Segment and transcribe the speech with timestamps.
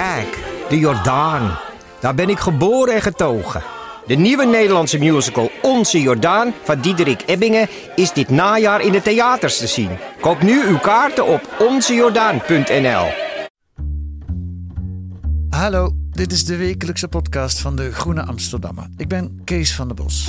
[0.00, 1.58] Kijk, de Jordaan.
[2.00, 3.62] Daar ben ik geboren en getogen.
[4.06, 9.58] De nieuwe Nederlandse musical Onze Jordaan van Diederik Ebbingen is dit najaar in de theaters
[9.58, 9.90] te zien.
[10.20, 13.06] Koop nu uw kaarten op onzejordaan.nl.
[15.48, 18.86] Hallo, dit is de wekelijkse podcast van de Groene Amsterdammer.
[18.96, 20.24] Ik ben Kees van der Bos.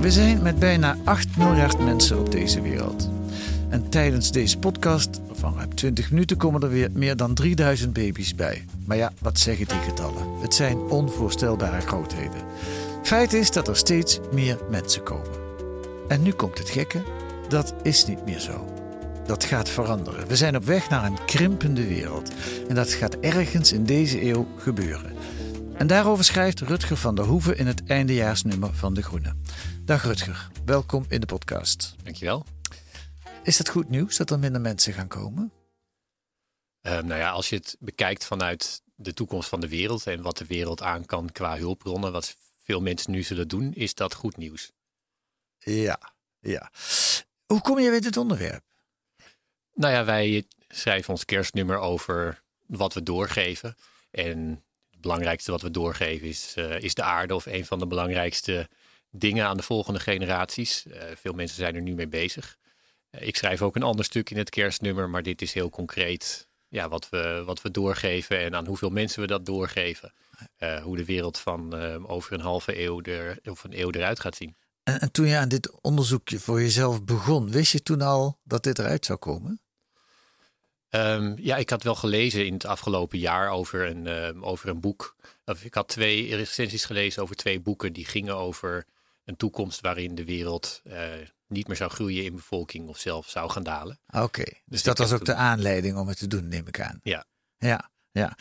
[0.00, 3.15] We zijn met bijna 8 miljard mensen op deze wereld.
[3.68, 8.34] En tijdens deze podcast van ruim 20 minuten komen er weer meer dan 3000 baby's
[8.34, 8.64] bij.
[8.84, 10.38] Maar ja, wat zeggen die getallen?
[10.40, 12.42] Het zijn onvoorstelbare grootheden.
[13.02, 15.30] Feit is dat er steeds meer mensen komen.
[16.08, 17.02] En nu komt het gekke,
[17.48, 18.74] dat is niet meer zo.
[19.26, 20.26] Dat gaat veranderen.
[20.26, 22.32] We zijn op weg naar een krimpende wereld.
[22.68, 25.12] En dat gaat ergens in deze eeuw gebeuren.
[25.76, 29.32] En daarover schrijft Rutger van der Hoeven in het eindejaarsnummer van De Groene.
[29.84, 31.94] Dag Rutger, welkom in de podcast.
[32.02, 32.55] Dankjewel.
[33.46, 35.52] Is het goed nieuws dat er minder mensen gaan komen?
[36.80, 40.38] Ehm nou ja, als je het bekijkt vanuit de toekomst van de wereld en wat
[40.38, 44.36] de wereld aan kan qua hulpbronnen, wat veel mensen nu zullen doen, is dat goed
[44.36, 44.72] nieuws.
[45.58, 46.70] Ja, ja.
[47.46, 48.64] Hoe kom je bij dit onderwerp?
[49.74, 53.74] Nou ja, wij schrijven ons kerstnummer over wat we doorgeven.
[54.10, 57.86] En het belangrijkste wat we doorgeven is, eh, is de aarde of een van de
[57.86, 58.68] belangrijkste
[59.10, 60.86] dingen aan de volgende generaties.
[60.86, 62.58] Eh, veel mensen zijn er nu mee bezig.
[63.16, 66.48] Eh, ik schrijf ook een ander stuk in het kerstnummer, maar dit is heel concreet
[66.68, 70.12] ja, wat, we, wat we doorgeven en aan hoeveel mensen we dat doorgeven.
[70.56, 74.20] Eh, hoe de wereld van eh, over een halve eeuw er, of een eeuw eruit
[74.20, 74.56] gaat zien.
[74.82, 78.62] En, en toen je aan dit onderzoekje voor jezelf begon, wist je toen al dat
[78.62, 79.60] dit eruit zou komen?
[80.88, 84.80] Ehm, ja, ik had wel gelezen in het afgelopen jaar over een, ehm, over een
[84.80, 85.16] boek.
[85.44, 88.86] Of ik had twee recensies gelezen over twee boeken die gingen over
[89.24, 91.00] een toekomst waarin de wereld eh,
[91.48, 94.00] niet meer zou groeien in bevolking of zelfs zou gaan dalen.
[94.06, 97.00] Oké, dus, Dus dat was ook de aanleiding om het te doen, neem ik aan.
[97.02, 97.24] Ja.
[97.58, 98.36] Ja, ja.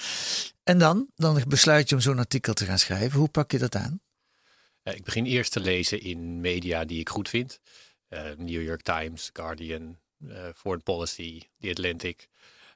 [0.63, 1.07] En dan?
[1.15, 3.19] Dan besluit je om zo'n artikel te gaan schrijven.
[3.19, 4.01] Hoe pak je dat aan?
[4.83, 7.59] Ik begin eerst te lezen in media die ik goed vind.
[8.07, 12.27] Eh, New York Times, Guardian, eh, Foreign Policy, The Atlantic.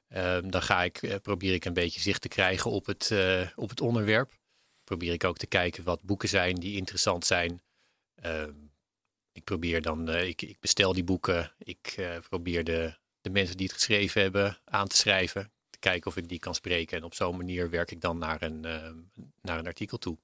[0.08, 3.12] Ehm, dan ga ik, eh, probeer ik een beetje zicht te krijgen op het,
[3.54, 4.38] op het onderwerp.
[4.84, 7.62] Probeer ik ook te kijken wat boeken zijn die interessant zijn.
[9.40, 11.52] Ik probeer dan, eh, ik, ik bestel die boeken.
[11.58, 15.52] Ik eh, probeer de, de mensen die het geschreven hebben aan te schrijven.
[15.70, 16.96] Te kijken of ik die kan spreken.
[16.96, 18.96] En op zo'n manier werk ik dan naar een, ehm,
[19.42, 20.18] naar een artikel toe.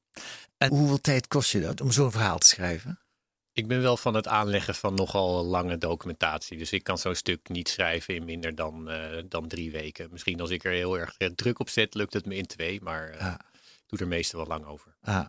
[0.56, 3.00] En hoeveel tijd kost je dat om zo'n verhaal te schrijven?
[3.52, 6.58] Ik ben wel van het aanleggen van nogal lange documentatie.
[6.58, 10.08] Dus ik kan zo'n stuk niet schrijven in minder dan, eh, dan drie weken.
[10.10, 12.80] Misschien als ik er heel erg eh, druk op zet, lukt het me in twee.
[12.80, 13.34] Maar eh, Ah.
[13.62, 14.96] ik doe er meestal wel lang over.
[15.02, 15.26] Ah.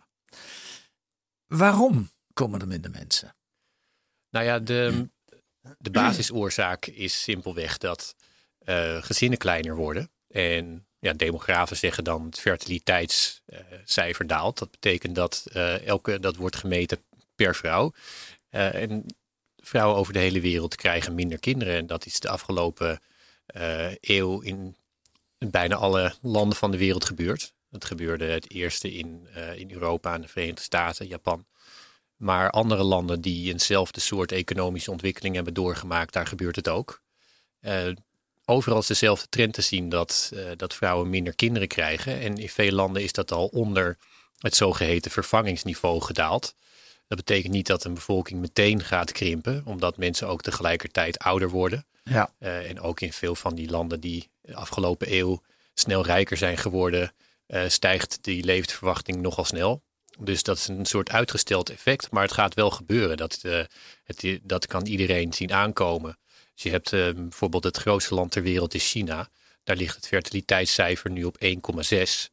[1.46, 3.36] Waarom komen er minder mensen?
[4.30, 5.08] Nou ja, de,
[5.78, 8.14] de basisoorzaak is simpelweg dat
[8.58, 10.10] eh, gezinnen kleiner worden.
[10.28, 14.58] En ja, demografen zeggen dan het fertiliteitscijfer daalt.
[14.58, 17.02] Dat betekent dat eh, elke, dat wordt gemeten
[17.34, 17.92] per vrouw.
[18.50, 19.06] Eh, en
[19.56, 21.76] vrouwen over de hele wereld krijgen minder kinderen.
[21.76, 23.00] En dat is de afgelopen
[24.00, 24.76] eeuw in
[25.38, 27.52] bijna alle landen van de wereld gebeurd.
[27.70, 31.46] Dat gebeurde het eerste in, in Europa en de Verenigde Staten, Japan.
[32.18, 37.02] Maar andere landen die eenzelfde soort economische ontwikkeling hebben doorgemaakt, daar gebeurt het ook.
[37.60, 37.88] Eh,
[38.44, 42.20] overal is dezelfde trend te zien dat, eh, dat vrouwen minder kinderen krijgen.
[42.20, 43.98] En in veel landen is dat al onder
[44.38, 46.54] het zogeheten vervangingsniveau gedaald.
[47.08, 51.86] Dat betekent niet dat een bevolking meteen gaat krimpen, omdat mensen ook tegelijkertijd ouder worden.
[52.04, 52.34] Ja.
[52.38, 55.42] Eh, en ook in veel van die landen die de afgelopen eeuw
[55.74, 57.12] snel rijker zijn geworden,
[57.66, 59.82] stijgt die levensverwachting nogal snel.
[60.20, 63.16] Dus dat is een soort uitgesteld effect, maar het gaat wel gebeuren.
[63.16, 63.64] Dat, eh,
[64.04, 66.18] het, dat kan iedereen zien aankomen.
[66.58, 69.28] Dus je hebt eh, bijvoorbeeld het grootste land ter wereld is China.
[69.64, 72.30] Daar ligt het fertiliteitscijfer nu op 1,6.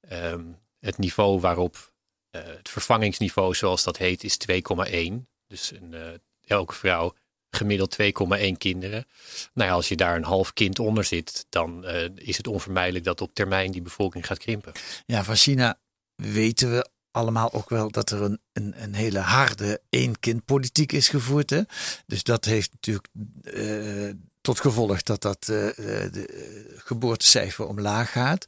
[0.00, 0.44] Ehm,
[0.80, 1.92] het niveau waarop,
[2.30, 5.28] eh, het vervangingsniveau zoals dat heet, is 2,1.
[5.46, 6.08] Dus een, eh,
[6.46, 7.14] elke vrouw
[7.50, 9.06] gemiddeld 2,1 kinderen.
[9.54, 11.84] Nou ja, als je daar een half kind onder zit, dan
[12.14, 14.72] is het onvermijdelijk dat op termijn die bevolking gaat krimpen.
[15.06, 15.78] Ja, van China
[16.14, 21.50] weten we allemaal ook wel dat er een, een, een hele harde één-kind-politiek is gevoerd.
[21.50, 21.62] Hè?
[22.06, 23.08] Dus dat heeft natuurlijk
[23.42, 24.10] uh,
[24.40, 28.44] tot gevolg dat dat uh, de geboortecijfer omlaag gaat.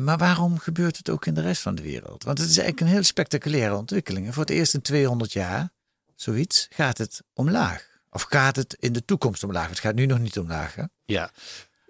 [0.00, 2.24] Maar waarom gebeurt het ook in de rest van de wereld?
[2.24, 4.34] Want het is eigenlijk een heel spectaculaire ontwikkeling.
[4.34, 5.72] Voor het eerst in 200 jaar,
[6.14, 7.88] zoiets, gaat het omlaag.
[8.10, 9.68] Of gaat het in de toekomst omlaag?
[9.68, 10.74] Het gaat nu nog niet omlaag.
[10.74, 10.84] Hè?
[11.04, 11.30] Ja,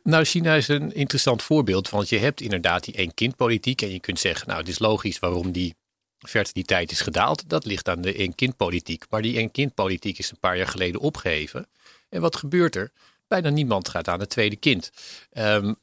[0.03, 3.83] nou, China is een interessant voorbeeld, want je hebt inderdaad die één-kind-politiek.
[3.83, 5.75] En je kunt zeggen, nou, het is logisch waarom die
[6.29, 7.49] fertiliteit is gedaald.
[7.49, 9.05] Dat ligt aan de één-kind-politiek.
[9.11, 11.69] Maar die één-kind-politiek is een paar jaar geleden opgeheven.
[12.09, 12.91] En wat gebeurt er?
[13.29, 14.91] Bijna niemand gaat aan het tweede kind.
[15.33, 15.77] Um,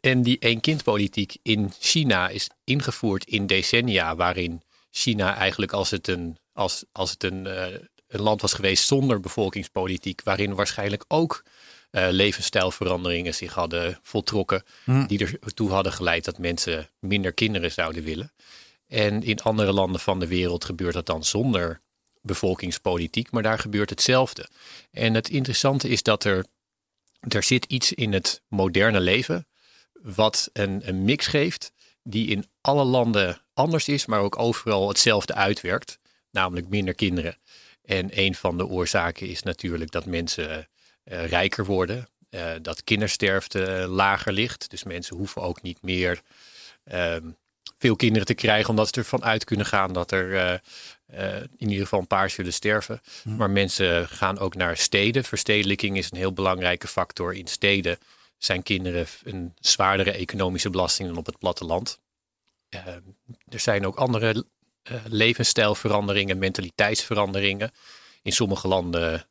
[0.00, 6.38] en die één-kind-politiek in China is ingevoerd in decennia, waarin China eigenlijk als het een,
[6.52, 7.66] als, als het een, uh,
[8.08, 11.44] een land was geweest zonder bevolkingspolitiek, waarin waarschijnlijk ook
[11.90, 15.06] uh, levensstijlveranderingen zich hadden voltrokken, hm.
[15.06, 18.32] die ertoe hadden geleid dat mensen minder kinderen zouden willen.
[18.90, 21.80] En in andere landen van de wereld gebeurt dat dan zonder
[22.22, 24.48] bevolkingspolitiek, maar daar gebeurt hetzelfde.
[24.90, 26.46] En het interessante is dat er,
[27.20, 29.46] er zit iets in het moderne leven
[30.02, 31.72] wat een, een mix geeft
[32.02, 35.98] die in alle landen anders is, maar ook overal hetzelfde uitwerkt,
[36.30, 37.36] namelijk minder kinderen.
[37.84, 40.68] En een van de oorzaken is natuurlijk dat mensen
[41.04, 44.70] uh, rijker worden, uh, dat kindersterfte lager ligt.
[44.70, 46.22] Dus mensen hoeven ook niet meer
[46.84, 47.30] ehm,
[47.80, 50.60] veel kinderen te krijgen, omdat ze ervan uit kunnen gaan dat er
[51.12, 53.00] uh, in ieder geval een paar zullen sterven.
[53.22, 53.36] Hm.
[53.36, 55.24] Maar mensen gaan ook naar steden.
[55.24, 57.98] Verstedelijking is een heel belangrijke factor in steden.
[58.38, 61.98] Zijn kinderen een zwaardere economische belasting dan op het platteland.
[62.68, 63.00] Ehm,
[63.48, 64.44] er zijn ook andere
[65.04, 67.70] levensstijlveranderingen, mentaliteitsveranderingen.
[68.22, 69.26] In sommige landen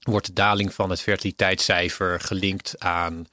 [0.00, 3.26] wordt de daling van het fertiliteitscijfer gelinkt aan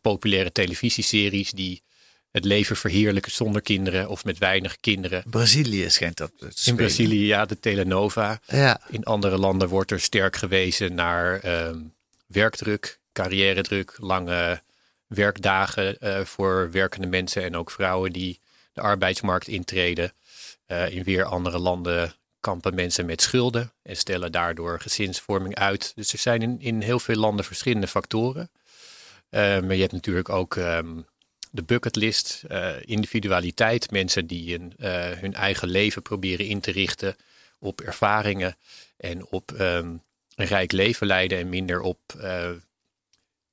[0.00, 1.82] populaire televisieseries die
[2.30, 5.24] het leven verheerlijken zonder kinderen of met weinig kinderen.
[5.30, 8.40] Brazilië schijnt dat te In Brazilië, ja, de telenova.
[8.46, 8.80] Ja.
[8.88, 11.70] In andere landen wordt er sterk gewezen naar uh,
[12.26, 14.62] werkdruk, carrièredruk, lange
[15.06, 18.40] werkdagen uh, voor werkende mensen en ook vrouwen die
[18.72, 20.12] de arbeidsmarkt intreden.
[20.66, 25.92] Uh, in weer andere landen kampen mensen met schulden en stellen daardoor gezinsvorming uit.
[25.94, 28.50] Dus er zijn in, in heel veel landen verschillende factoren.
[29.30, 31.06] Uh, maar je hebt natuurlijk ook um,
[31.50, 33.90] de bucketlist, uh, individualiteit.
[33.90, 37.16] Mensen die een, uh, hun eigen leven proberen in te richten
[37.58, 38.56] op ervaringen
[38.96, 40.02] en op um,
[40.34, 41.98] een rijk leven leiden en minder op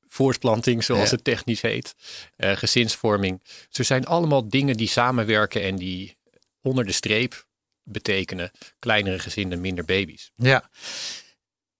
[0.07, 1.15] voortplanting, zoals ja.
[1.15, 1.95] het technisch heet,
[2.37, 3.41] gezinsvorming.
[3.67, 6.17] Dus er zijn allemaal dingen die samenwerken en die
[6.61, 7.45] onder de streep
[7.83, 10.31] betekenen kleinere gezinnen, minder baby's.
[10.35, 10.69] Ja.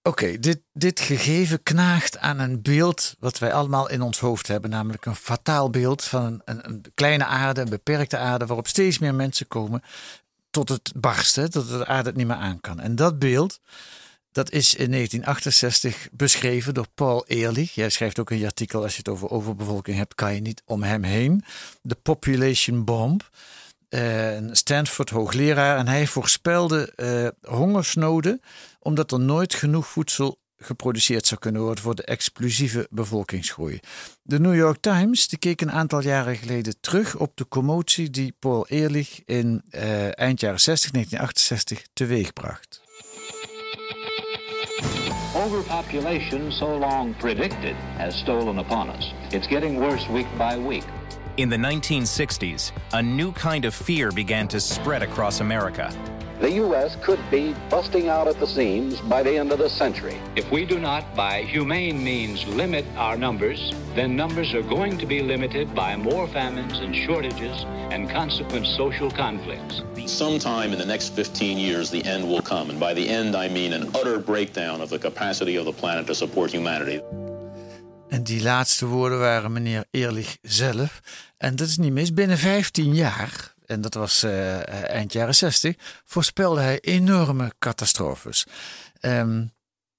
[0.08, 4.70] Oké, dit, dit gegeven knaagt aan een beeld wat wij allemaal in ons hoofd hebben,
[4.70, 9.00] namelijk een fataal beeld van een, een, een kleine aarde, een beperkte aarde, waarop steeds
[9.00, 9.82] meer mensen komen
[10.50, 12.80] tot het barsten, tot de aarde het niet meer aan kan.
[12.80, 13.60] En dat beeld,
[14.32, 17.76] dat is in 1968 beschreven door Paul Ehrlich.
[17.76, 20.62] Jij schrijft ook in je artikel, als je het over overbevolking hebt, kan je niet
[20.66, 21.44] om hem heen.
[21.82, 23.30] De Population Bomb
[23.90, 28.42] een Stanford hoogleraar en hij voorspelde uh, hongersnoden
[28.86, 33.80] omdat er nooit genoeg voedsel geproduceerd zou kunnen worden voor de explosieve bevolkingsgroei.
[34.22, 38.36] De New York Times die keek een aantal jaren geleden terug op de commotie die
[38.40, 42.82] Paul Ehrlich in uh, eind jaren 60, 1968 teweegbracht.
[45.36, 49.14] Overpopulation, so long predicted, has stolen upon us.
[49.30, 51.05] It's getting worse week by week.
[51.38, 55.94] In the 1960s, a new kind of fear began to spread across America.
[56.40, 56.96] The U.S.
[57.04, 60.18] could be busting out at the seams by the end of the century.
[60.38, 65.06] If we do not, by humane means, limit our numbers, then numbers are going to
[65.06, 69.82] be limited by more famines and shortages and consequent social conflicts.
[70.06, 72.70] Sometime in the next 15 years, the end will come.
[72.70, 76.08] And by the end, I mean an utter breakdown of the capacity of the planet
[76.08, 77.02] to support humanity.
[78.16, 81.00] En die laatste woorden waren meneer Eerlich zelf.
[81.38, 82.14] En dat is niet mis.
[82.14, 88.46] Binnen 15 jaar, en dat was uh, eind jaren 60, voorspelde hij enorme catastrofes.
[89.02, 89.52] Um,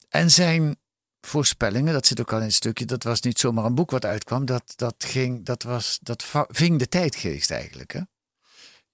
[0.08, 0.76] en zijn
[1.20, 4.04] voorspellingen, dat zit ook al in het stukje, dat was niet zomaar een boek wat
[4.04, 4.44] uitkwam.
[4.44, 7.92] Dat, dat, ging, dat, was, dat ving de tijdgeest eigenlijk.
[7.92, 8.00] Hè?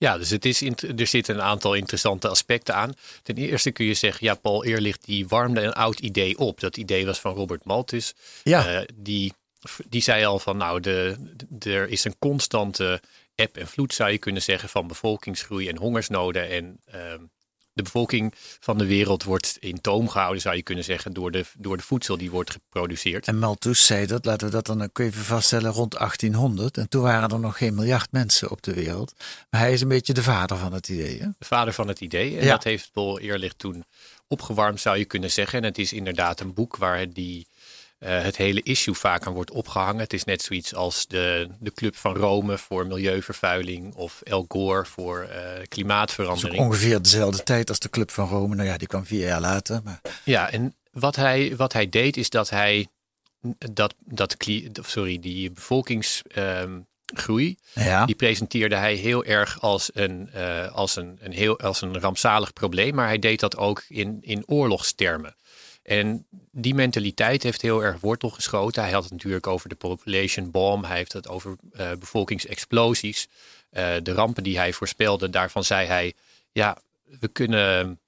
[0.02, 0.62] Ja, dus het is,
[0.97, 2.94] er zitten een aantal interessante aspecten aan.
[3.23, 6.61] Ten eerste kun je zeggen, ja, Paul Eerlich die warmde een oud idee op.
[6.61, 8.14] Dat idee was van Robert Malthus.
[8.42, 8.73] Ja.
[8.73, 9.32] Uh, die,
[9.88, 11.16] die zei al van, nou, de,
[11.49, 13.00] de, er is een constante
[13.35, 16.49] eb en vloed, zou je kunnen zeggen, van bevolkingsgroei en hongersnoden.
[16.49, 17.00] En uh,
[17.75, 21.45] de bevolking van de wereld wordt in toom gehouden, zou je kunnen zeggen, door de,
[21.59, 23.26] door de voedsel die wordt geproduceerd.
[23.26, 26.76] En Malthus zei dat, laten we dat dan ook even vaststellen, rond 1800.
[26.76, 29.14] En toen waren er nog geen miljard mensen op de wereld.
[29.50, 31.19] Maar hij is een beetje de vader van het idee.
[31.21, 31.26] Hè?
[31.38, 32.38] De vader van het idee.
[32.38, 32.50] En Ja.
[32.50, 33.85] dat heeft Paul Ehrlich toen
[34.29, 35.59] opgewarmd, zou je kunnen zeggen.
[35.59, 37.47] En het is inderdaad een boek waar die,
[38.02, 40.00] eh, het hele issue vaak aan wordt opgehangen.
[40.00, 44.85] Het is net zoiets als de, de Club van Rome voor milieuvervuiling of El Gore
[44.85, 46.61] voor eh, klimaatverandering.
[46.61, 48.54] ongeveer dezelfde tijd als de Club van Rome.
[48.54, 49.80] Nou ja, die kwam vier jaar later.
[49.85, 52.87] Maar Ja, en wat hij, wat hij deed is dat hij
[53.73, 54.37] dat, dat
[54.80, 58.06] sorry, die bevolkingsgroei, Ja.
[58.06, 62.52] die presenteerde hij heel erg als een, eh, als, een, een heel, als een rampzalig
[62.52, 62.94] probleem.
[62.94, 65.37] Maar hij deed dat ook in, in oorlogstermen.
[65.82, 68.82] En die mentaliteit heeft heel erg wortel geschoten.
[68.82, 70.86] Hij had het natuurlijk over de population bomb.
[70.86, 73.28] Hij heeft het over eh, bevolkingsexplosies.
[73.70, 76.14] Eh, de rampen die hij voorspelde, daarvan zei hij...
[76.52, 76.76] ja,
[77.20, 78.00] we kunnen...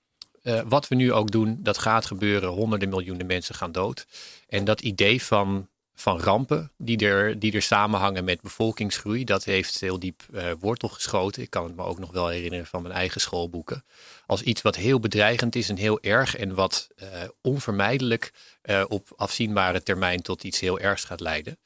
[0.43, 2.49] eh, wat we nu ook doen, dat gaat gebeuren.
[2.49, 4.07] Honderden miljoenen mensen gaan dood.
[4.49, 9.25] En dat idee van, van rampen die er, die er samenhangen met bevolkingsgroei...
[9.25, 11.43] dat heeft heel diep eh, wortel geschoten.
[11.43, 13.85] Ik kan het me ook nog wel herinneren van mijn eigen schoolboeken.
[14.27, 16.37] Als iets wat heel bedreigend is en heel erg...
[16.37, 17.09] en wat eh,
[17.41, 18.33] onvermijdelijk
[18.63, 21.59] eh, op afzienbare termijn tot iets heel ergs gaat leiden.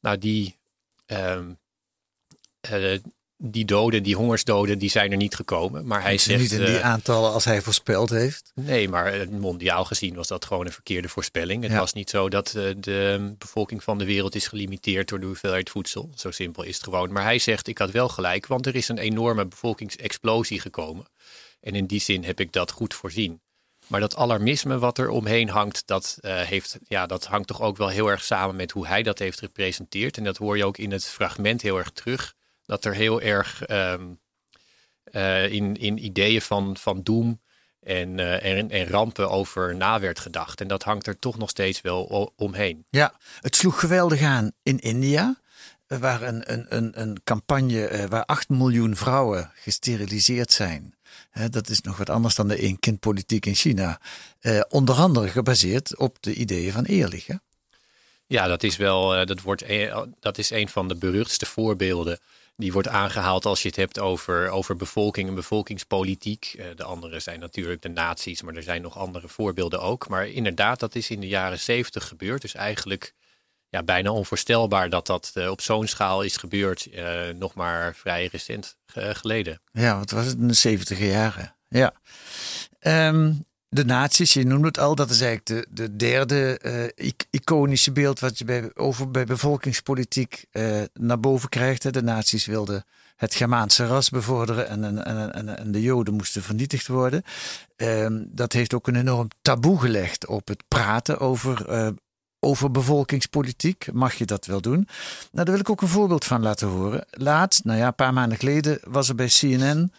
[0.00, 0.58] Nou, die,
[1.06, 1.52] ehm,
[2.60, 2.98] eh,
[3.44, 5.86] die doden, die hongersdoden, die zijn er niet gekomen.
[5.86, 6.40] Maar hij zegt...
[6.40, 8.50] niet in die eh, aantallen als hij voorspeld heeft.
[8.54, 11.62] Nee, maar eh, mondiaal gezien was dat gewoon een verkeerde voorspelling.
[11.62, 11.78] Het Ja.
[11.78, 15.70] was niet zo dat eh, de bevolking van de wereld is gelimiteerd door de hoeveelheid
[15.70, 16.10] voedsel.
[16.14, 17.12] Zo simpel is het gewoon.
[17.12, 21.06] Maar hij zegt, ik had wel gelijk, want er is een enorme bevolkingsexplosie gekomen.
[21.60, 23.40] En in die zin heb ik dat goed voorzien.
[23.86, 27.88] Maar dat alarmisme wat er omheen hangt, dat, heeft, ja, dat hangt toch ook wel
[27.88, 30.16] heel erg samen met hoe hij dat heeft gepresenteerd.
[30.16, 32.34] En dat hoor je ook in het fragment heel erg terug.
[32.72, 34.02] Dat er heel erg ehm,
[35.04, 37.40] eh, in, in ideeën van, van doem
[37.80, 40.60] en, eh, en, en rampen over na werd gedacht.
[40.60, 42.86] En dat hangt er toch nog steeds wel omheen.
[42.90, 45.40] Ja, het sloeg geweldig aan in India.
[45.86, 50.94] Er waar een, een, een, een campagne eh, waar 8 miljoen vrouwen gesteriliseerd zijn.
[51.50, 54.00] Dat is nog wat anders dan de één-kind-politiek in China.
[54.40, 56.84] Eh, onder andere gebaseerd op de ideeën van.
[56.86, 57.34] Hè?
[58.26, 62.18] Ja, dat is wel, eh, dat, wordt een, dat is een van de beruchtste voorbeelden.
[62.56, 66.54] Die wordt aangehaald als je het hebt over, over bevolking en bevolkingspolitiek.
[66.58, 70.08] Eh, de andere zijn natuurlijk de nazi's, maar er zijn nog andere voorbeelden ook.
[70.08, 72.42] Maar inderdaad, dat is in de jaren zeventig gebeurd.
[72.42, 73.14] Dus eigenlijk
[73.68, 76.86] ja, bijna onvoorstelbaar dat dat eh, op zo'n schaal is gebeurd.
[76.86, 79.60] eh, nog maar vrij recent geleden.
[79.72, 81.56] Ja, wat was het in de 70 jaren?
[81.68, 81.92] Ja.
[82.78, 83.32] Ehm,
[83.72, 87.92] de nazi's, je noemde het al, dat is eigenlijk de, de derde eh, ic- iconische
[87.92, 91.82] beeld wat je bij, over, bij bevolkingspolitiek eh, naar boven krijgt.
[91.82, 91.90] Hè.
[91.90, 92.84] De nazi's wilden
[93.16, 97.22] het Germaanse ras bevorderen en, en, en, en, en de Joden moesten vernietigd worden.
[97.76, 101.88] Ehm, dat heeft ook een enorm taboe gelegd op het praten over, eh,
[102.40, 103.92] over bevolkingspolitiek.
[103.92, 104.88] Mag je dat wel doen?
[105.30, 107.06] Nou, daar wil ik ook een voorbeeld van laten horen.
[107.10, 109.92] Laatst, nou ja, een paar maanden geleden, was er bij CNN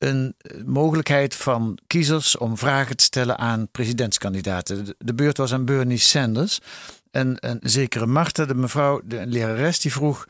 [0.00, 4.94] een eh, mogelijkheid van kiezers om vragen te stellen aan presidentskandidaten.
[4.98, 6.58] De, beurt was aan Bernie Sanders.
[7.10, 10.26] En een zekere Martha, de mevrouw, de lerares, die vroeg...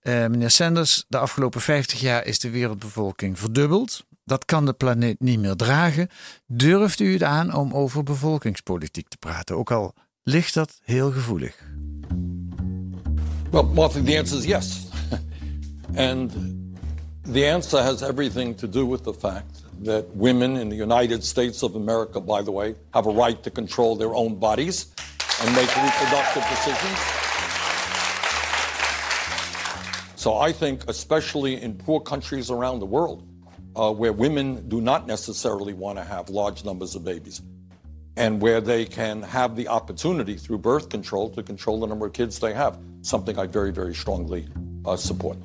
[0.00, 4.04] eh, meneer Sanders, de afgelopen 50 jaar is de wereldbevolking verdubbeld.
[4.24, 6.08] Dat kan de planeet niet meer dragen.
[6.46, 9.56] Durft u het aan om over bevolkingspolitiek te praten?
[9.56, 11.56] Ook al ligt dat heel gevoelig.
[13.50, 14.86] Well, Martha, the answer is yes.
[15.94, 16.32] and
[17.24, 21.62] the answer has everything to do with the fact that women in the United States
[21.62, 24.94] of America, by the way, have a right to control their own bodies
[25.40, 26.98] and make reproductive decisions.
[30.16, 33.26] So I think, especially in poor countries around the world,
[33.74, 37.42] uh, where women do not necessarily want to have large numbers of babies,
[38.16, 42.12] and where they can have the opportunity through birth control to control the number of
[42.12, 44.46] kids they have, something I very, very strongly
[44.84, 45.38] uh, support.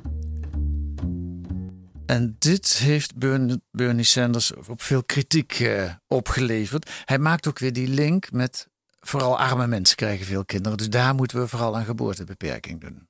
[2.09, 6.89] En dit heeft Bern- Bernie Sanders op veel kritiek eh, opgeleverd.
[7.05, 8.67] Hij maakt ook weer die link met
[8.99, 10.77] vooral arme mensen krijgen veel kinderen.
[10.77, 13.07] Dus daar moeten we vooral aan geboortebeperking doen.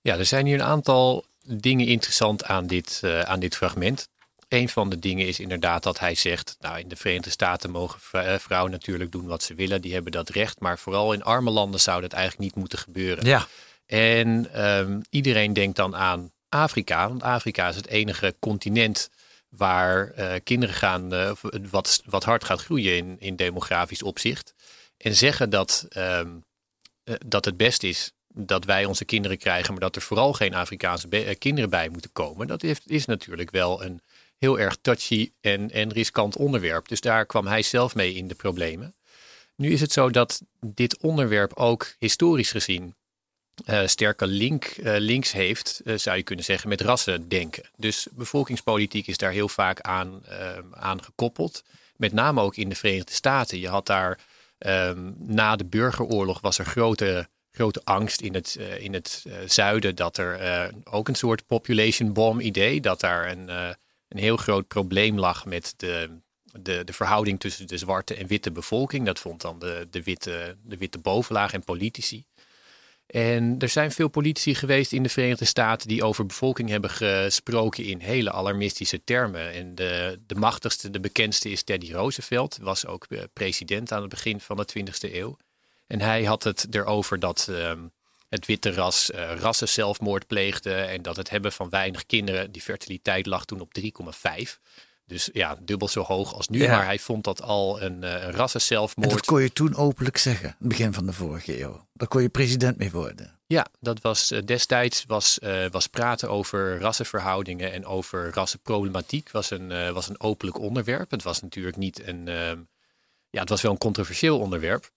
[0.00, 4.08] Ja, er zijn hier een aantal dingen interessant aan dit, eh, aan dit fragment.
[4.48, 8.00] Een van de dingen is inderdaad dat hij zegt, nou in de Verenigde Staten mogen
[8.12, 11.50] eh, vrouwen natuurlijk doen wat ze willen, die hebben dat recht, maar vooral in arme
[11.50, 13.24] landen zou dat eigenlijk niet moeten gebeuren.
[13.24, 13.46] Ja.
[13.86, 19.10] En ehm, iedereen denkt dan aan Afrika, want Afrika is het enige continent
[19.48, 21.32] waar eh, kinderen gaan, eh,
[21.70, 24.54] wat, wat hard gaat groeien in, in demografisch opzicht.
[24.96, 26.30] En zeggen dat, ehm,
[27.04, 30.54] eh, dat het best is dat wij onze kinderen krijgen, maar dat er vooral geen
[30.54, 32.46] Afrikaanse kinderen bij moeten komen.
[32.46, 34.00] Dat is natuurlijk wel een
[34.38, 36.88] heel erg touchy en, en riskant onderwerp.
[36.88, 38.94] Dus daar kwam hij zelf mee in de problemen.
[39.56, 42.94] Nu is het zo dat dit onderwerp ook historisch gezien
[43.66, 47.62] uh, sterke link, uh, links heeft, uh, zou je kunnen zeggen, met rassendenken.
[47.76, 50.22] Dus bevolkingspolitiek is daar heel vaak aan,
[50.70, 51.62] aan gekoppeld.
[51.96, 53.58] Met name ook in de Verenigde Staten.
[53.58, 54.18] Je had daar
[54.58, 60.16] um, na de burgeroorlog was er grote, grote angst in het, in het zuiden dat
[60.16, 63.48] er ook een soort population bomb idee, dat daar een,
[64.08, 66.10] een heel groot probleem lag met de,
[66.52, 69.06] de, de verhouding tussen de zwarte en witte bevolking.
[69.06, 72.24] Dat vond dan de, de, witte, de witte bovenlaag en politici.
[73.08, 77.84] En er zijn veel politici geweest in de Verenigde Staten die over bevolking hebben gesproken
[77.84, 79.52] in hele alarmistische termen.
[79.52, 84.10] En de, de machtigste, de bekendste is Teddy Roosevelt, was ook eh, president aan het
[84.10, 85.36] begin van de 20e eeuw.
[85.86, 87.80] En hij had het erover dat ehm,
[88.28, 92.62] het witte ras uh, rassen zelfmoord pleegde en dat het hebben van weinig kinderen, die
[92.62, 94.58] fertiliteit lag toen op 3,5.
[95.08, 96.68] Dus ja, dubbel zo hoog als nu.
[96.68, 99.08] Maar hij vond dat al een, uh, een rassenzelfmoord.
[99.08, 101.86] En dat kon je toen openlijk zeggen, begin van de vorige eeuw.
[101.92, 103.38] Daar kon je president mee worden.
[103.46, 109.50] Ja, dat was uh, destijds was, uh, was praten over rassenverhoudingen en over rassenproblematiek was
[109.50, 111.10] een, was een openlijk onderwerp.
[111.10, 112.58] Het was natuurlijk niet een, ehm,
[113.30, 114.90] ja, het was wel een controversieel onderwerp.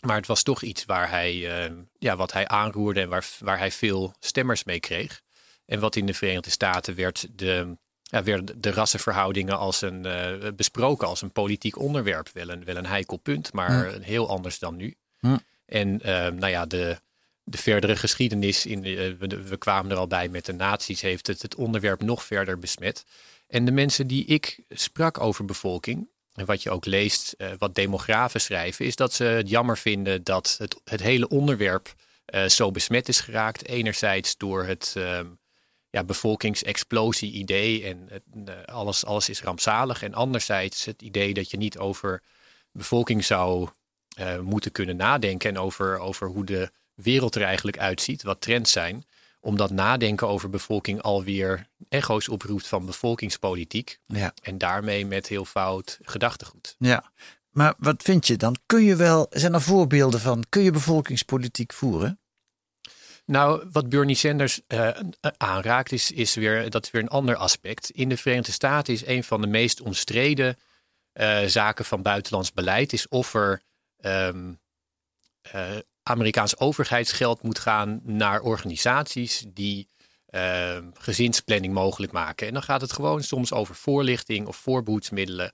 [0.00, 3.58] Maar het was toch iets waar hij, ehm, ja, wat hij aanroerde en waar, waar
[3.58, 5.22] hij veel stemmers mee kreeg.
[5.66, 7.76] En wat in de Verenigde Staten werd de,
[8.14, 12.30] ja, werden de rassenverhoudingen als een, uh, besproken als een politiek onderwerp.
[12.32, 14.00] Wel een, wel een heikel punt, maar hm.
[14.00, 14.94] heel anders dan nu.
[15.66, 17.00] En uh, nou ja, de,
[17.44, 21.26] de verdere geschiedenis, in de, we, we, kwamen er al bij met de nazi's, heeft
[21.26, 23.04] het, het onderwerp nog verder besmet.
[23.48, 27.74] En de mensen die ik sprak over bevolking, en wat je ook leest, uh, wat
[27.74, 31.94] demografen schrijven, is dat ze het jammer vinden dat het, het hele onderwerp
[32.46, 33.66] zo besmet is geraakt.
[33.66, 35.26] Enerzijds door het ehm,
[35.94, 40.02] ja, bevolkingsexplosie-idee en uh, alles, alles is rampzalig.
[40.02, 42.22] En anderzijds het idee dat je niet over
[42.72, 43.68] bevolking zou
[44.18, 48.72] uh, moeten kunnen nadenken en over, over hoe de wereld er eigenlijk uitziet, wat trends
[48.72, 49.04] zijn
[49.40, 53.98] omdat nadenken over bevolking alweer echo's oproept van bevolkingspolitiek.
[54.06, 54.34] Ja.
[54.42, 56.74] En daarmee met heel fout gedachtegoed.
[56.78, 57.12] Ja,
[57.50, 58.56] maar wat vind je dan?
[58.66, 62.18] Kun je wel, zijn er voorbeelden van, kun je bevolkingspolitiek voeren?
[63.26, 64.90] Nou, wat Bernie Sanders uh,
[65.36, 67.90] aanraakt, is, is weer, dat weer een ander aspect.
[67.90, 70.58] In de Verenigde Staten is een van de meest omstreden
[71.14, 73.62] uh, zaken van buitenlands beleid, is of er
[74.00, 74.60] um,
[75.54, 79.88] uh, Amerikaans overheidsgeld moet gaan naar organisaties die
[80.26, 82.46] ehm, gezinsplanning mogelijk maken.
[82.46, 85.52] En dan gaat het gewoon soms over voorlichting of voorbehoedsmiddelen.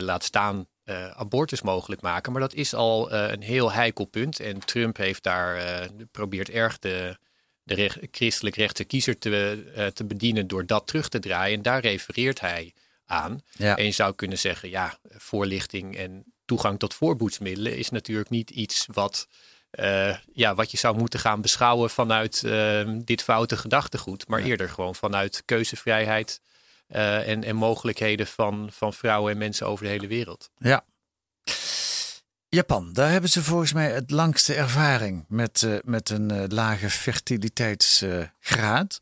[0.00, 2.32] laat staan uh, abortus mogelijk maken.
[2.32, 4.40] Maar dat is al uh, een heel heikel punt.
[4.40, 7.16] En Trump heeft daar uh, probeert erg de,
[7.62, 11.56] de christelijk rechtse kiezer te, te bedienen door dat terug te draaien.
[11.56, 12.72] En daar refereert hij
[13.06, 13.40] aan.
[13.52, 13.76] Ja.
[13.76, 18.86] En je zou kunnen zeggen, ja, voorlichting en toegang tot voorboedsmiddelen is natuurlijk niet iets
[18.92, 19.28] wat,
[20.32, 22.44] ja, wat je zou moeten gaan beschouwen vanuit
[23.04, 24.28] dit foute gedachtegoed.
[24.28, 24.46] Maar Ja.
[24.46, 26.40] eerder gewoon vanuit keuzevrijheid
[26.86, 30.50] eh, en, en mogelijkheden van, van vrouwen en mensen over de hele wereld.
[30.58, 30.84] Ja.
[32.48, 36.90] Japan, daar hebben ze volgens mij het langste ervaring met, eh, met een eh, lage
[36.90, 39.00] fertiliteitsgraad.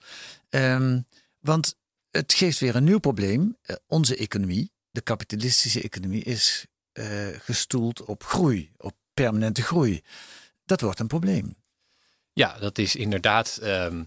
[0.49, 1.01] Ehm,
[1.39, 1.77] want
[2.11, 3.57] het geeft weer een nieuw probleem.
[3.87, 6.67] Onze economie, de kapitalistische economie, is
[7.39, 10.03] gestoeld op groei, op permanente groei.
[10.65, 11.57] Dat wordt een probleem.
[12.33, 13.59] Ja, dat is inderdaad.
[13.63, 14.05] ehm, eh,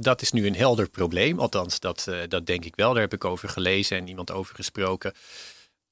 [0.00, 1.38] dat is nu een helder probleem.
[1.38, 2.92] Althans, dat, eh, dat denk ik wel.
[2.92, 5.12] Daar heb ik over gelezen en iemand over gesproken.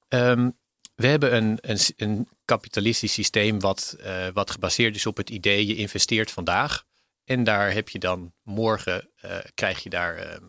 [0.08, 0.50] Ehm,
[0.94, 5.66] we hebben een, een, een kapitalistisch systeem wat, eh, wat gebaseerd is op het idee
[5.66, 6.84] je investeert vandaag.
[7.24, 10.42] En daar heb je dan morgen, eh, krijg je daar ehm,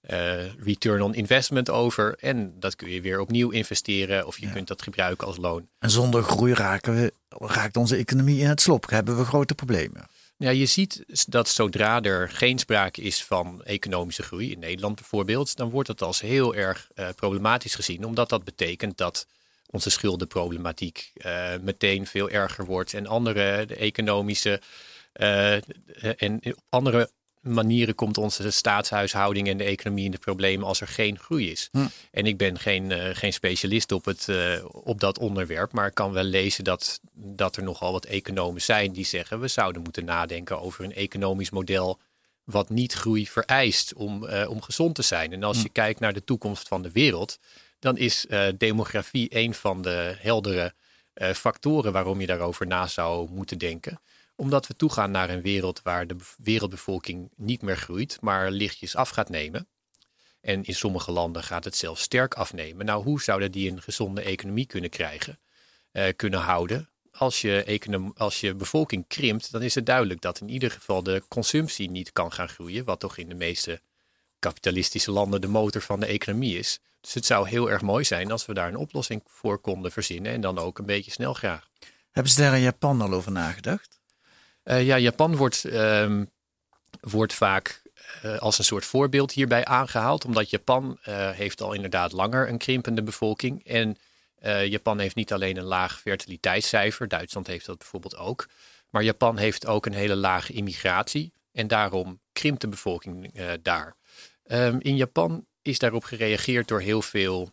[0.00, 2.16] eh, return on investment over.
[2.20, 5.68] En dat kun je weer opnieuw investeren of je kunt dat gebruiken als loon.
[5.78, 8.90] En zonder groei raken we, raakt onze economie in het slop.
[8.90, 10.06] Hebben we grote problemen.
[10.40, 15.56] Ja, je ziet dat zodra er geen sprake is van economische groei, in Nederland bijvoorbeeld,
[15.56, 19.26] dan wordt dat als heel erg eh, problematisch gezien, omdat dat betekent dat
[19.70, 24.60] onze schuldenproblematiek eh, meteen veel erger wordt en andere de economische
[25.12, 25.54] eh,
[26.22, 27.10] en andere
[27.42, 31.68] manieren komt onze staatshuishouding en de economie in de problemen als er geen groei is.
[31.72, 31.86] Hm.
[32.10, 35.94] En ik ben geen, eh, geen specialist op, het, eh, op dat onderwerp, maar ik
[35.94, 40.04] kan wel lezen dat, dat er nogal wat economen zijn die zeggen we zouden moeten
[40.04, 41.98] nadenken over een economisch model
[42.44, 45.32] wat niet groei vereist om, eh, om gezond te zijn.
[45.32, 45.62] En als Hm.
[45.62, 47.38] je kijkt naar de toekomst van de wereld,
[47.78, 48.26] dan is
[48.58, 50.72] demografie een van de heldere
[51.34, 54.00] factoren waarom je daarover na zou moeten denken
[54.38, 58.96] omdat we toegaan naar een wereld waar de bev- wereldbevolking niet meer groeit, maar lichtjes
[58.96, 59.68] af gaat nemen.
[60.40, 62.86] En in sommige landen gaat het zelfs sterk afnemen.
[62.86, 65.38] Nou, hoe zouden die een gezonde economie kunnen krijgen,
[65.92, 66.88] eh, kunnen houden?
[67.12, 71.22] Als je, als je bevolking krimpt, dan is het duidelijk dat in ieder geval de
[71.28, 72.84] consumptie niet kan gaan groeien.
[72.84, 73.80] Wat toch in de meeste
[74.38, 76.80] kapitalistische landen de motor van de economie is.
[77.00, 80.32] Dus het zou heel erg mooi zijn als we daar een oplossing voor konden verzinnen.
[80.32, 81.68] En dan ook een beetje snel graag.
[82.10, 83.97] Hebben ze daar in Japan al over nagedacht?
[84.68, 86.22] Uh, ja, Japan wordt, uh,
[87.00, 87.82] wordt vaak
[88.24, 90.24] uh, als een soort voorbeeld hierbij aangehaald.
[90.24, 93.64] Omdat Japan uh, heeft al inderdaad langer een krimpende bevolking.
[93.64, 93.96] En
[94.68, 97.08] Japan heeft niet alleen een laag fertiliteitscijfer.
[97.08, 98.48] Duitsland heeft dat bijvoorbeeld ook.
[98.90, 101.32] Maar Japan heeft ook een hele lage immigratie.
[101.52, 103.96] En daarom krimpt de bevolking daar.
[104.44, 107.50] Um, in Japan is daarop gereageerd door heel veel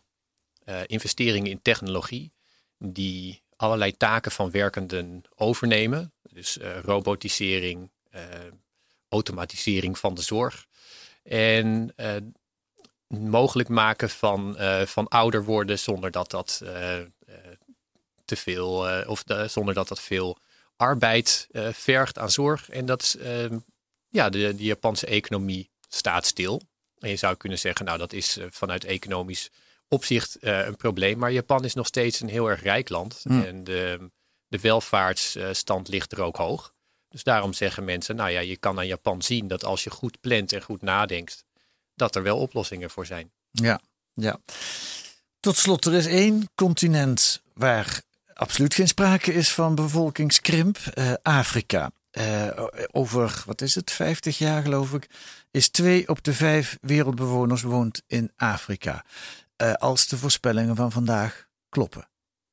[0.86, 2.32] investeringen in technologie.
[2.78, 6.12] Die allerlei taken van werkenden overnemen.
[6.22, 8.20] Dus uh, robotisering, uh,
[9.08, 10.66] automatisering van de zorg.
[11.22, 12.14] En uh,
[13.06, 16.62] mogelijk maken van, van ouder worden zonder dat dat
[18.24, 20.38] te veel of de, zonder dat dat veel
[20.76, 22.70] arbeid vergt aan zorg.
[22.70, 23.58] En dat ehm,
[24.08, 26.62] ja, de, de Japanse economie staat stil.
[26.98, 29.50] En je zou kunnen zeggen, nou dat is vanuit economisch
[29.88, 31.18] opzicht uh, een probleem.
[31.18, 33.20] Maar Japan is nog steeds een heel erg rijk land.
[33.22, 33.40] Hm.
[33.40, 34.10] En de,
[34.48, 36.74] de welvaartsstand ligt er ook hoog.
[37.08, 40.20] Dus daarom zeggen mensen, nou ja, je kan aan Japan zien dat als je goed
[40.20, 41.44] plant en goed nadenkt,
[41.94, 43.30] dat er wel oplossingen voor zijn.
[43.50, 43.80] Ja,
[44.12, 44.38] ja.
[45.40, 48.00] Tot slot, er is één continent waar
[48.34, 51.90] absoluut geen sprake is van bevolkingskrimp, uh, Afrika.
[52.12, 55.08] Uh, over, wat is het, 50 jaar geloof ik,
[55.50, 59.04] is twee op de vijf wereldbewoners woont in Afrika.
[59.62, 62.08] Uh, als de voorspellingen van vandaag kloppen.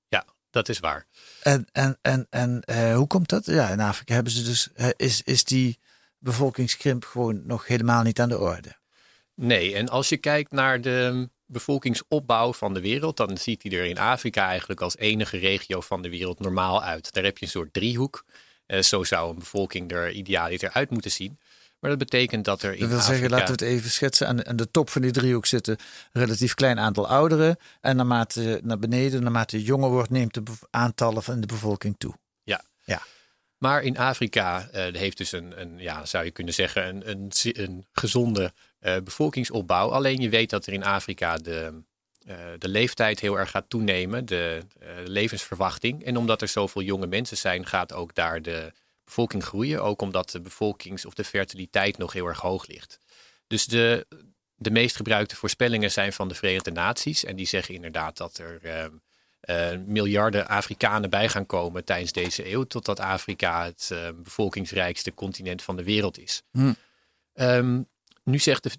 [0.07, 1.05] Ja, dat is waar.
[1.41, 3.45] En, en, en, en uh, hoe komt dat?
[3.45, 5.79] Ja, in Afrika hebben ze dus, uh, is, is die
[6.17, 8.75] bevolkingskrimp gewoon nog helemaal niet aan de orde.
[9.35, 13.85] Nee, en als je kijkt naar de bevolkingsopbouw van de wereld, dan ziet die er
[13.85, 17.13] in Afrika eigenlijk als enige regio van de wereld normaal uit.
[17.13, 18.25] Daar heb je een soort driehoek.
[18.67, 21.39] Uh, zo zou een bevolking er idealiter uit moeten zien.
[21.83, 23.13] Maar dat betekent dat er in dat wil Afrika...
[23.13, 24.27] zeggen, laten we het even schetsen.
[24.27, 25.77] Aan de, aan de top van die driehoek zitten
[26.11, 27.57] een relatief klein aantal ouderen.
[27.81, 32.13] En naarmate naar beneden, naarmate je jonger wordt, neemt de aantallen van de bevolking toe.
[32.43, 32.63] Ja.
[32.83, 33.01] ja.
[33.57, 37.31] Maar in Afrika uh, heeft dus een, een, ja, zou je kunnen zeggen, een, een,
[37.41, 39.89] een gezonde uh, bevolkingsopbouw.
[39.89, 41.81] Alleen je weet dat er in Afrika de,
[42.27, 44.61] uh, de leeftijd heel erg gaat toenemen, de
[45.05, 46.03] levensverwachting.
[46.03, 48.71] En omdat er zoveel jonge mensen zijn, gaat ook daar de
[49.05, 49.83] bevolking groeien.
[49.83, 52.99] Ook omdat de bevolkings- of de fertiliteit nog heel erg hoog ligt.
[53.47, 54.07] Dus de,
[54.55, 57.23] de meest gebruikte voorspellingen zijn van de Verenigde Naties.
[57.23, 58.85] En die zeggen inderdaad dat er uh,
[59.73, 62.63] uh, miljarden Afrikanen bij gaan komen tijdens deze eeuw.
[62.63, 66.43] Totdat Afrika het uh, bevolkingsrijkste continent van de wereld is.
[66.51, 66.73] Hm.
[67.33, 67.91] Um,
[68.23, 68.71] nu zegt de,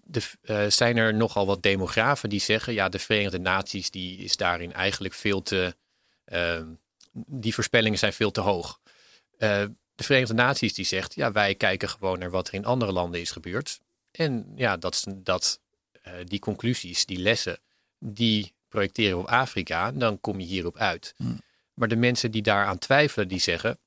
[0.42, 2.72] de, zijn er nogal wat demografen die zeggen...
[2.72, 5.76] ja, de Verenigde Naties die is daarin eigenlijk veel te...
[6.24, 6.66] ehm,
[7.12, 8.80] die voorspellingen zijn veel te hoog
[9.94, 13.20] de Verenigde Naties die zegt, ja, wij kijken gewoon naar wat er in andere landen
[13.20, 13.80] is gebeurd.
[14.10, 15.60] En ja, dat, dat
[16.06, 17.58] uh, die conclusies, die lessen,
[17.98, 21.14] die projecteren op Afrika, dan kom je hierop uit.
[21.16, 21.40] Hmm.
[21.74, 23.78] Maar de mensen die daaraan twijfelen, die zeggen,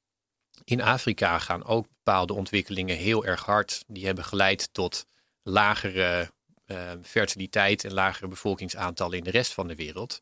[0.63, 3.84] in Afrika gaan ook bepaalde ontwikkelingen heel erg hard.
[3.88, 5.06] Die hebben geleid tot
[5.43, 6.32] lagere
[6.65, 10.22] uh, fertiliteit en lagere bevolkingsaantallen in de rest van de wereld.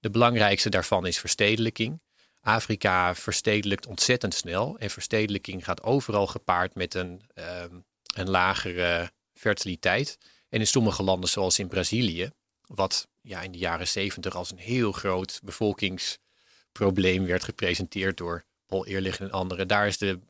[0.00, 2.00] De belangrijkste daarvan is verstedelijking.
[2.40, 4.78] Afrika verstedelijkt ontzettend snel.
[4.78, 10.18] En verstedelijking gaat overal gepaard met een, um, een lagere fertiliteit.
[10.48, 12.30] En in sommige landen, zoals in Brazilië,
[12.66, 18.86] wat ja, in de jaren zeventig als een heel groot bevolkingsprobleem werd gepresenteerd door Paul
[18.86, 20.20] Eerlich en anderen, daar is de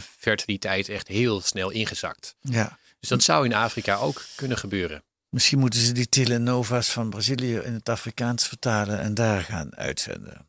[0.00, 2.36] fertiliteit echt heel snel ingezakt.
[2.40, 2.78] Ja.
[3.00, 5.02] Dus dat zou in Afrika ook kunnen gebeuren.
[5.28, 10.46] Misschien moeten ze die telenova's van Brazilië in het Afrikaans vertalen en daar gaan uitzenden.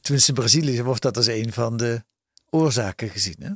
[0.00, 2.04] Tenminste, in Brazilië wordt dat als een van de
[2.50, 3.36] oorzaken gezien.
[3.38, 3.50] Hè?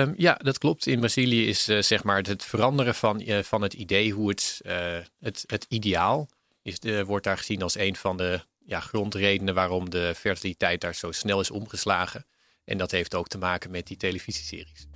[0.00, 0.86] Um, ja, dat klopt.
[0.86, 4.60] In Brazilië is uh, zeg maar het veranderen van, uh, van het idee hoe het,
[4.66, 6.28] uh, het, het ideaal
[6.62, 11.12] is, wordt daar gezien als een van de ja, grondredenen waarom de fertiliteit daar zo
[11.12, 12.26] snel is omgeslagen.
[12.64, 14.86] En dat heeft ook te maken met die televisieseries.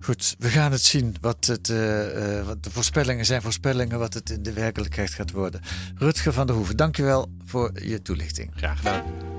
[0.00, 1.16] Goed, we gaan het zien.
[1.20, 1.68] Wat, het,
[2.46, 5.60] wat de voorspellingen zijn voorspellingen, wat het in de werkelijkheid gaat worden.
[5.94, 8.52] Rutger van der Hoeven, dankjewel voor je toelichting.
[8.54, 9.33] Graag gedaan.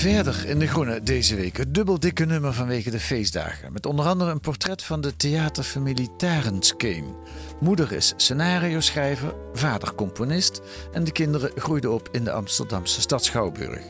[0.00, 3.72] Verder in de groene deze week het dubbel dikke nummer vanwege de feestdagen.
[3.72, 7.14] Met onder andere een portret van de theaterfamilie Tarenskeen.
[7.60, 10.60] Moeder is scenario-schrijver, vader componist
[10.92, 13.82] en de kinderen groeiden op in de Amsterdamse stad Schouwburg.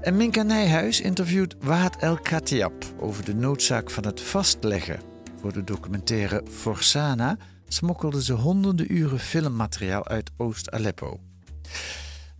[0.00, 5.00] En Minka Nijhuis interviewt Waad El Khatiab over de noodzaak van het vastleggen.
[5.40, 7.36] Voor de documentaire Forsana
[7.68, 11.20] smokkelden ze honderden uren filmmateriaal uit Oost-Aleppo.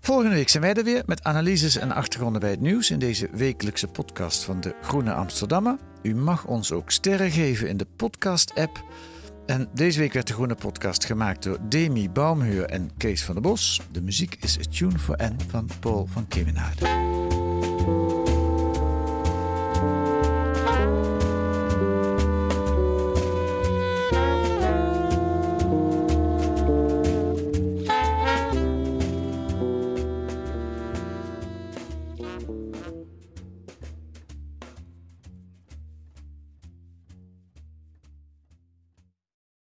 [0.04, 3.28] Volgende week zijn wij er weer met analyses en achtergronden bij het nieuws in deze
[3.32, 5.76] wekelijkse podcast van de Groene Amsterdammer.
[6.02, 8.84] U mag ons ook sterren geven in de podcast-app.
[9.46, 13.42] En deze week werd de Groene Podcast gemaakt door Demi Baumheur en Kees van der
[13.42, 13.80] Bos.
[13.90, 18.23] De muziek is A Tune for N van Paul van Kemenade.